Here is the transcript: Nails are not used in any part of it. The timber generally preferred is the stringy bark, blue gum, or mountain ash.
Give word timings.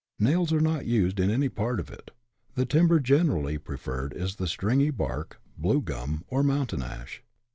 Nails 0.17 0.51
are 0.51 0.59
not 0.59 0.87
used 0.87 1.19
in 1.19 1.29
any 1.29 1.47
part 1.47 1.79
of 1.79 1.91
it. 1.91 2.09
The 2.55 2.65
timber 2.65 2.99
generally 2.99 3.59
preferred 3.59 4.13
is 4.13 4.37
the 4.37 4.47
stringy 4.47 4.89
bark, 4.89 5.39
blue 5.59 5.79
gum, 5.83 6.23
or 6.27 6.41
mountain 6.41 6.81
ash. 6.81 7.21